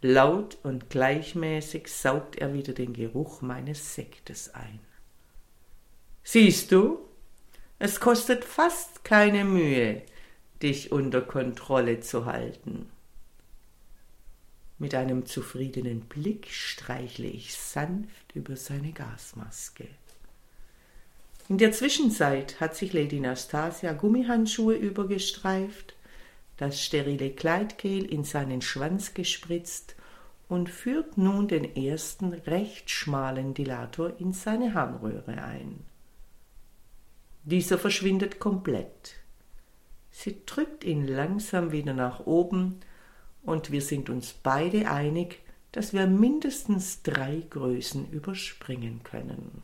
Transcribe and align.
laut 0.00 0.58
und 0.62 0.90
gleichmäßig 0.90 1.88
saugt 1.88 2.36
er 2.36 2.54
wieder 2.54 2.72
den 2.72 2.92
Geruch 2.92 3.42
meines 3.42 3.94
Sektes 3.94 4.54
ein. 4.54 4.80
Siehst 6.22 6.72
du, 6.72 6.98
es 7.78 8.00
kostet 8.00 8.44
fast 8.44 9.04
keine 9.04 9.44
Mühe, 9.44 10.02
dich 10.62 10.92
unter 10.92 11.20
Kontrolle 11.20 12.00
zu 12.00 12.26
halten. 12.26 12.90
Mit 14.78 14.94
einem 14.94 15.26
zufriedenen 15.26 16.02
Blick 16.02 16.48
streichle 16.48 17.26
ich 17.26 17.54
sanft 17.54 18.34
über 18.34 18.56
seine 18.56 18.92
Gasmaske. 18.92 19.88
In 21.48 21.58
der 21.58 21.72
Zwischenzeit 21.72 22.60
hat 22.60 22.76
sich 22.76 22.92
Lady 22.92 23.20
Nastasia 23.20 23.92
Gummihandschuhe 23.92 24.74
übergestreift, 24.74 25.94
das 26.58 26.84
sterile 26.84 27.30
Kleidgel 27.30 28.04
in 28.04 28.22
seinen 28.22 28.60
Schwanz 28.60 29.14
gespritzt 29.14 29.96
und 30.48 30.70
führt 30.70 31.18
nun 31.18 31.46
den 31.46 31.76
ersten 31.76 32.32
recht 32.32 32.90
schmalen 32.90 33.54
Dilator 33.54 34.18
in 34.18 34.32
seine 34.32 34.74
Harnröhre 34.74 35.42
ein. 35.42 35.84
Dieser 37.44 37.78
verschwindet 37.78 38.40
komplett. 38.40 39.14
Sie 40.10 40.42
drückt 40.44 40.84
ihn 40.84 41.06
langsam 41.06 41.70
wieder 41.70 41.92
nach 41.92 42.26
oben 42.26 42.80
und 43.42 43.70
wir 43.70 43.82
sind 43.82 44.10
uns 44.10 44.32
beide 44.32 44.90
einig, 44.90 45.40
dass 45.72 45.92
wir 45.92 46.06
mindestens 46.06 47.02
drei 47.02 47.44
Größen 47.48 48.10
überspringen 48.10 49.02
können. 49.04 49.62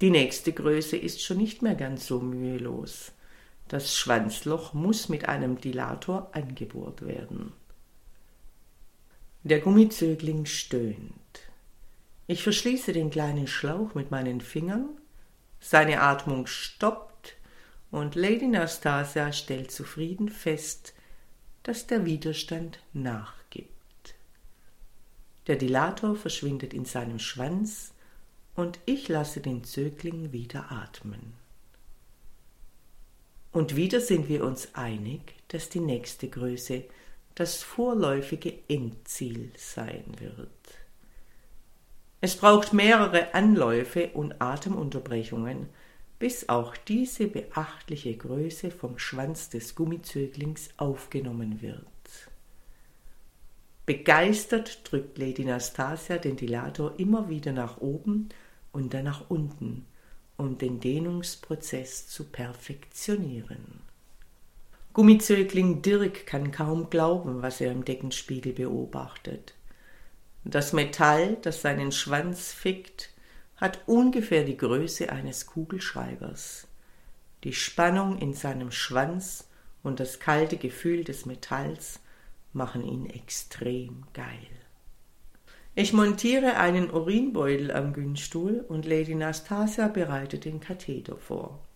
Die 0.00 0.10
nächste 0.10 0.52
Größe 0.52 0.96
ist 0.96 1.22
schon 1.22 1.38
nicht 1.38 1.62
mehr 1.62 1.74
ganz 1.74 2.06
so 2.06 2.20
mühelos. 2.20 3.12
Das 3.66 3.96
Schwanzloch 3.96 4.74
muss 4.74 5.08
mit 5.08 5.28
einem 5.28 5.60
Dilator 5.60 6.30
angebohrt 6.32 7.04
werden. 7.06 7.52
Der 9.48 9.60
Gummizögling 9.60 10.44
stöhnt. 10.44 11.14
Ich 12.26 12.42
verschließe 12.42 12.92
den 12.92 13.08
kleinen 13.08 13.46
Schlauch 13.46 13.94
mit 13.94 14.10
meinen 14.10 14.42
Fingern, 14.42 14.90
seine 15.58 16.02
Atmung 16.02 16.46
stoppt 16.46 17.34
und 17.90 18.14
Lady 18.14 18.46
Nastasia 18.46 19.32
stellt 19.32 19.70
zufrieden 19.70 20.28
fest, 20.28 20.92
dass 21.62 21.86
der 21.86 22.04
Widerstand 22.04 22.80
nachgibt. 22.92 23.70
Der 25.46 25.56
Dilator 25.56 26.14
verschwindet 26.14 26.74
in 26.74 26.84
seinem 26.84 27.18
Schwanz 27.18 27.94
und 28.54 28.78
ich 28.84 29.08
lasse 29.08 29.40
den 29.40 29.64
Zögling 29.64 30.30
wieder 30.30 30.70
atmen. 30.70 31.32
Und 33.52 33.76
wieder 33.76 34.02
sind 34.02 34.28
wir 34.28 34.44
uns 34.44 34.74
einig, 34.74 35.36
dass 35.48 35.70
die 35.70 35.80
nächste 35.80 36.28
Größe 36.28 36.84
das 37.38 37.62
vorläufige 37.62 38.52
Endziel 38.68 39.52
sein 39.56 40.04
wird. 40.18 40.48
Es 42.20 42.34
braucht 42.34 42.72
mehrere 42.72 43.32
Anläufe 43.32 44.08
und 44.08 44.40
Atemunterbrechungen, 44.42 45.68
bis 46.18 46.48
auch 46.48 46.76
diese 46.76 47.28
beachtliche 47.28 48.16
Größe 48.16 48.72
vom 48.72 48.98
Schwanz 48.98 49.50
des 49.50 49.76
Gummizöglings 49.76 50.70
aufgenommen 50.78 51.62
wird. 51.62 51.86
Begeistert 53.86 54.80
drückt 54.90 55.16
Lady 55.16 55.44
Nastasia 55.44 56.18
den 56.18 56.36
Dilator 56.36 56.98
immer 56.98 57.28
wieder 57.28 57.52
nach 57.52 57.78
oben 57.78 58.30
und 58.72 58.92
dann 58.94 59.04
nach 59.04 59.30
unten, 59.30 59.86
um 60.36 60.58
den 60.58 60.80
Dehnungsprozess 60.80 62.08
zu 62.08 62.24
perfektionieren. 62.24 63.87
Gummizögling 64.98 65.80
Dirk 65.80 66.26
kann 66.26 66.50
kaum 66.50 66.90
glauben, 66.90 67.40
was 67.40 67.60
er 67.60 67.70
im 67.70 67.84
Deckenspiegel 67.84 68.52
beobachtet. 68.52 69.54
Das 70.42 70.72
Metall, 70.72 71.36
das 71.42 71.62
seinen 71.62 71.92
Schwanz 71.92 72.52
fickt, 72.52 73.10
hat 73.58 73.78
ungefähr 73.86 74.42
die 74.42 74.56
Größe 74.56 75.12
eines 75.12 75.46
Kugelschreibers. 75.46 76.66
Die 77.44 77.52
Spannung 77.52 78.18
in 78.18 78.34
seinem 78.34 78.72
Schwanz 78.72 79.48
und 79.84 80.00
das 80.00 80.18
kalte 80.18 80.56
Gefühl 80.56 81.04
des 81.04 81.26
Metalls 81.26 82.00
machen 82.52 82.82
ihn 82.82 83.08
extrem 83.08 84.02
geil. 84.14 84.48
Ich 85.76 85.92
montiere 85.92 86.56
einen 86.56 86.90
Urinbeutel 86.90 87.70
am 87.70 87.92
Günstuhl 87.92 88.64
und 88.66 88.84
Lady 88.84 89.14
Nastasia 89.14 89.86
bereitet 89.86 90.44
den 90.44 90.58
Katheter 90.58 91.16
vor. 91.16 91.67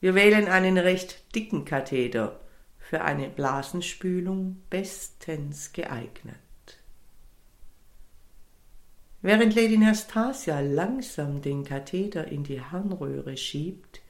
Wir 0.00 0.14
wählen 0.14 0.46
einen 0.46 0.78
recht 0.78 1.34
dicken 1.34 1.64
Katheter, 1.64 2.40
für 2.78 3.02
eine 3.02 3.28
Blasenspülung 3.28 4.62
bestens 4.70 5.72
geeignet. 5.72 6.36
Während 9.20 9.54
Lady 9.54 9.76
Nastasia 9.76 10.60
langsam 10.60 11.42
den 11.42 11.64
Katheter 11.64 12.28
in 12.28 12.44
die 12.44 12.62
Harnröhre 12.62 13.36
schiebt, 13.36 14.00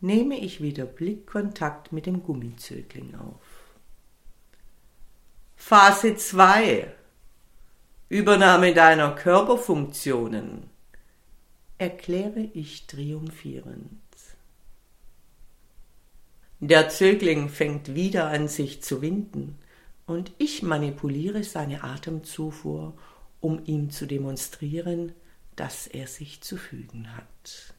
nehme 0.00 0.38
ich 0.38 0.62
wieder 0.62 0.86
Blickkontakt 0.86 1.92
mit 1.92 2.06
dem 2.06 2.22
Gummizögling 2.22 3.14
auf. 3.16 3.42
Phase 5.56 6.16
2 6.16 6.94
Übernahme 8.10 8.74
deiner 8.74 9.14
Körperfunktionen, 9.14 10.68
erkläre 11.78 12.40
ich 12.40 12.88
triumphierend. 12.88 14.00
Der 16.60 16.90
Zögling 16.90 17.48
fängt 17.48 17.94
wieder 17.94 18.28
an 18.28 18.46
sich 18.46 18.82
zu 18.82 19.00
winden, 19.00 19.58
und 20.06 20.32
ich 20.38 20.62
manipuliere 20.62 21.44
seine 21.44 21.84
Atemzufuhr 21.84 22.94
um 23.40 23.62
ihm 23.64 23.90
zu 23.90 24.06
demonstrieren, 24.06 25.12
dass 25.56 25.86
er 25.86 26.06
sich 26.06 26.42
zu 26.42 26.56
fügen 26.56 27.16
hat. 27.16 27.74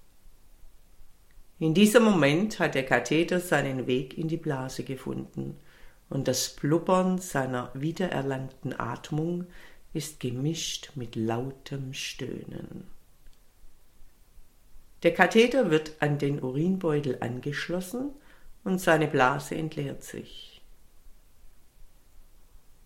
In 1.59 1.75
diesem 1.75 2.03
Moment 2.03 2.59
hat 2.59 2.73
der 2.73 2.85
Katheter 2.85 3.39
seinen 3.39 3.85
Weg 3.85 4.17
in 4.17 4.27
die 4.27 4.37
Blase 4.37 4.83
gefunden, 4.83 5.57
und 6.09 6.27
das 6.27 6.49
Blubbern 6.49 7.19
seiner 7.19 7.71
wiedererlangten 7.73 8.77
Atmung 8.77 9.45
ist 9.93 10.19
gemischt 10.19 10.91
mit 10.95 11.15
lautem 11.15 11.93
Stöhnen. 11.93 12.87
Der 15.03 15.13
Katheter 15.13 15.71
wird 15.71 15.93
an 15.99 16.17
den 16.17 16.41
Urinbeutel 16.43 17.17
angeschlossen 17.21 18.11
und 18.63 18.79
seine 18.79 19.07
Blase 19.07 19.55
entleert 19.55 20.03
sich 20.03 20.51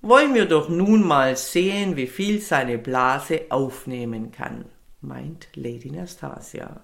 wollen 0.08 0.36
wir 0.36 0.46
doch 0.46 0.70
nun 0.70 1.04
mal 1.04 1.36
sehen, 1.36 1.96
wie 1.96 2.06
viel 2.06 2.40
seine 2.40 2.78
Blase 2.78 3.46
aufnehmen 3.50 4.32
kann, 4.32 4.66
meint 5.02 5.48
Lady 5.56 5.90
Nastasia. 5.90 6.82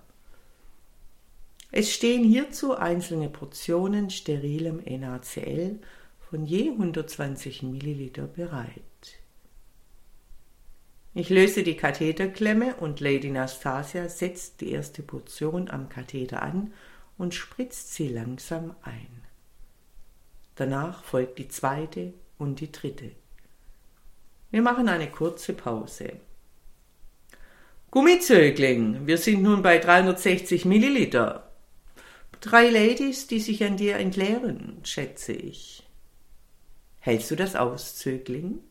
Es 1.71 1.93
stehen 1.93 2.23
hierzu 2.23 2.75
einzelne 2.75 3.29
Portionen 3.29 4.09
sterilem 4.09 4.81
NaCl 4.83 5.77
von 6.31 6.45
je 6.47 6.71
120 6.71 7.61
Milliliter 7.61 8.25
bereit. 8.25 8.81
Ich 11.13 11.29
löse 11.29 11.61
die 11.61 11.77
Katheterklemme 11.77 12.77
und 12.77 13.01
Lady 13.01 13.29
Nastasia 13.29 14.09
setzt 14.09 14.61
die 14.61 14.71
erste 14.71 15.03
Portion 15.03 15.69
am 15.69 15.89
Katheter 15.89 16.41
an 16.41 16.73
und 17.21 17.35
spritzt 17.35 17.93
sie 17.93 18.07
langsam 18.07 18.73
ein. 18.81 19.21
Danach 20.55 21.03
folgt 21.03 21.37
die 21.37 21.47
zweite 21.47 22.13
und 22.39 22.59
die 22.59 22.71
dritte. 22.71 23.11
Wir 24.49 24.63
machen 24.63 24.89
eine 24.89 25.07
kurze 25.07 25.53
Pause. 25.53 26.13
Gummizögling, 27.91 29.05
wir 29.05 29.19
sind 29.19 29.43
nun 29.43 29.61
bei 29.61 29.77
360 29.77 30.65
Milliliter. 30.65 31.51
Drei 32.39 32.71
Ladies, 32.71 33.27
die 33.27 33.39
sich 33.39 33.63
an 33.63 33.77
dir 33.77 33.97
entleeren, 33.97 34.79
schätze 34.83 35.33
ich. 35.33 35.87
Hältst 36.97 37.29
du 37.29 37.35
das 37.35 37.55
aus, 37.55 37.97
Zögling? 37.97 38.61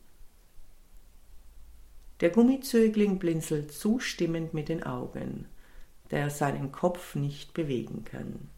Der 2.18 2.30
Gummizögling 2.30 3.20
blinzelt 3.20 3.70
zustimmend 3.70 4.54
mit 4.54 4.68
den 4.68 4.82
Augen, 4.82 5.46
da 6.10 6.18
er 6.18 6.30
seinen 6.30 6.70
Kopf 6.70 7.14
nicht 7.14 7.54
bewegen 7.54 8.04
kann. 8.04 8.48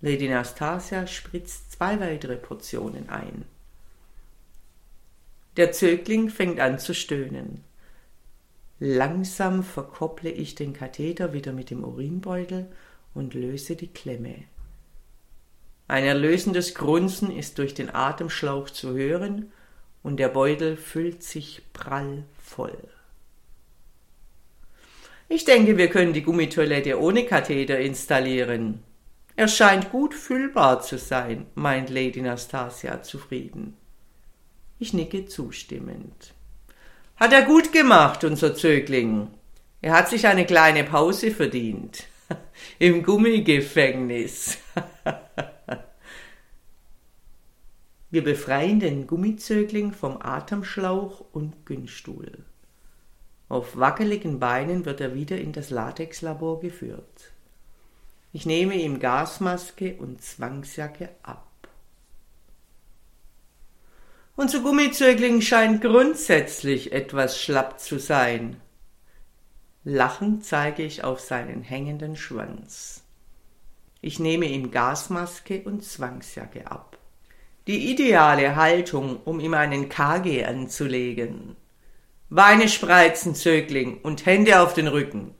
Lady 0.00 0.28
Nastasia 0.28 1.06
spritzt 1.06 1.72
zwei 1.72 2.00
weitere 2.00 2.36
Portionen 2.36 3.08
ein. 3.08 3.44
Der 5.56 5.70
Zögling 5.72 6.28
fängt 6.28 6.58
an 6.58 6.78
zu 6.78 6.94
stöhnen. 6.94 7.62
Langsam 8.80 9.62
verkopple 9.62 10.30
ich 10.30 10.56
den 10.56 10.72
Katheter 10.72 11.32
wieder 11.32 11.52
mit 11.52 11.70
dem 11.70 11.84
Urinbeutel 11.84 12.66
und 13.14 13.34
löse 13.34 13.76
die 13.76 13.86
Klemme. 13.86 14.44
Ein 15.86 16.04
erlösendes 16.04 16.74
Grunzen 16.74 17.30
ist 17.30 17.58
durch 17.58 17.74
den 17.74 17.94
Atemschlauch 17.94 18.70
zu 18.70 18.94
hören 18.94 19.52
und 20.02 20.16
der 20.16 20.28
Beutel 20.28 20.76
füllt 20.76 21.22
sich 21.22 21.62
prall 21.74 22.24
voll. 22.42 22.76
Ich 25.34 25.46
denke, 25.46 25.78
wir 25.78 25.88
können 25.88 26.12
die 26.12 26.22
Gummitoilette 26.22 27.00
ohne 27.00 27.24
Katheter 27.24 27.80
installieren. 27.80 28.82
Er 29.34 29.48
scheint 29.48 29.90
gut 29.90 30.12
füllbar 30.12 30.82
zu 30.82 30.98
sein, 30.98 31.46
meint 31.54 31.88
Lady 31.88 32.20
Nastasia 32.20 33.02
zufrieden. 33.02 33.74
Ich 34.78 34.92
nicke 34.92 35.24
zustimmend. 35.24 36.34
Hat 37.16 37.32
er 37.32 37.46
gut 37.46 37.72
gemacht, 37.72 38.24
unser 38.24 38.54
Zögling. 38.54 39.28
Er 39.80 39.94
hat 39.94 40.10
sich 40.10 40.26
eine 40.26 40.44
kleine 40.44 40.84
Pause 40.84 41.30
verdient. 41.30 42.04
Im 42.78 43.02
Gummigefängnis. 43.02 44.58
Wir 48.10 48.22
befreien 48.22 48.80
den 48.80 49.06
Gummizögling 49.06 49.92
vom 49.92 50.20
Atemschlauch 50.20 51.24
und 51.32 51.64
Günststuhl. 51.64 52.44
Auf 53.52 53.76
wackeligen 53.76 54.40
Beinen 54.40 54.86
wird 54.86 55.02
er 55.02 55.14
wieder 55.14 55.36
in 55.36 55.52
das 55.52 55.68
Latexlabor 55.68 56.60
geführt. 56.60 57.32
Ich 58.32 58.46
nehme 58.46 58.76
ihm 58.76 58.98
Gasmaske 58.98 59.94
und 59.98 60.22
Zwangsjacke 60.22 61.10
ab. 61.22 61.68
Unser 64.36 64.60
Gummizögling 64.60 65.42
scheint 65.42 65.82
grundsätzlich 65.82 66.92
etwas 66.92 67.38
schlapp 67.38 67.78
zu 67.78 67.98
sein. 67.98 68.58
Lachend 69.84 70.46
zeige 70.46 70.82
ich 70.82 71.04
auf 71.04 71.20
seinen 71.20 71.60
hängenden 71.60 72.16
Schwanz. 72.16 73.02
Ich 74.00 74.18
nehme 74.18 74.46
ihm 74.46 74.70
Gasmaske 74.70 75.60
und 75.60 75.84
Zwangsjacke 75.84 76.70
ab. 76.70 76.96
Die 77.66 77.90
ideale 77.90 78.56
Haltung, 78.56 79.20
um 79.26 79.40
ihm 79.40 79.52
einen 79.52 79.90
KG 79.90 80.42
anzulegen. 80.46 81.56
Beine 82.34 82.70
spreizen, 82.70 83.34
Zögling, 83.34 83.98
und 83.98 84.24
Hände 84.24 84.62
auf 84.62 84.72
den 84.72 84.88
Rücken. 84.88 85.34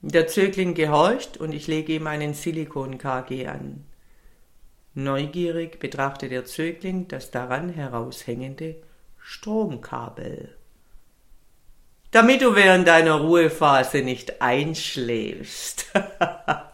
Der 0.00 0.26
Zögling 0.26 0.74
gehorcht 0.74 1.36
und 1.36 1.52
ich 1.52 1.68
lege 1.68 1.92
ihm 1.92 2.08
einen 2.08 2.34
Silikon-KG 2.34 3.46
an. 3.46 3.84
Neugierig 4.94 5.78
betrachtet 5.78 6.32
der 6.32 6.44
Zögling 6.44 7.06
das 7.06 7.30
daran 7.30 7.68
heraushängende 7.68 8.74
Stromkabel. 9.20 10.52
Damit 12.10 12.42
du 12.42 12.56
während 12.56 12.88
deiner 12.88 13.20
Ruhephase 13.20 14.02
nicht 14.02 14.42
einschläfst. 14.42 15.92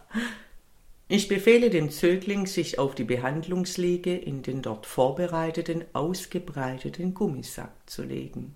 ich 1.07 1.27
befehle 1.27 1.69
dem 1.69 1.91
Zögling, 1.91 2.47
sich 2.47 2.79
auf 2.79 2.95
die 2.95 3.03
Behandlungsliege 3.03 4.17
in 4.17 4.41
den 4.41 4.63
dort 4.63 4.87
vorbereiteten, 4.87 5.85
ausgebreiteten 5.93 7.13
Gummisack 7.13 7.73
zu 7.85 8.01
legen. 8.01 8.55